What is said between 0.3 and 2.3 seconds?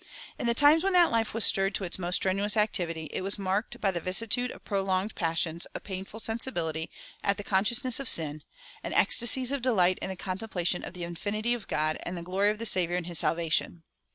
In the times when that life was stirred to its most